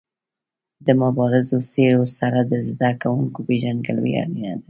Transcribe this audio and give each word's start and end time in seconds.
د 0.85 0.87
مبارزو 1.01 1.57
څېرو 1.71 2.03
سره 2.19 2.39
د 2.51 2.53
زده 2.69 2.91
کوونکو 3.01 3.39
پيژندګلوي 3.47 4.13
اړینه 4.23 4.49
ده. 4.57 4.59